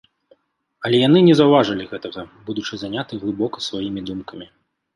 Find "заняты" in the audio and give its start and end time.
2.87-3.23